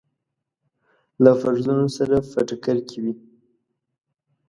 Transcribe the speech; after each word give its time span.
له 1.23 1.31
فرضونو 1.41 1.87
سره 1.97 2.15
په 2.31 2.39
ټکر 2.47 2.77
کې 2.87 2.97
وي. 3.03 3.13